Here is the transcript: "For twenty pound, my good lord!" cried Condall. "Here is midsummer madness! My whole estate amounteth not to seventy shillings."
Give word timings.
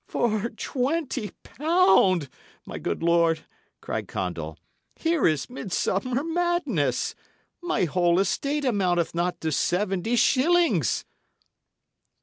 "For 0.07 0.49
twenty 0.49 1.29
pound, 1.43 2.27
my 2.65 2.79
good 2.79 3.03
lord!" 3.03 3.45
cried 3.81 4.07
Condall. 4.07 4.57
"Here 4.95 5.27
is 5.27 5.47
midsummer 5.47 6.23
madness! 6.23 7.13
My 7.61 7.85
whole 7.85 8.19
estate 8.19 8.65
amounteth 8.65 9.13
not 9.13 9.39
to 9.41 9.51
seventy 9.51 10.15
shillings." 10.15 11.05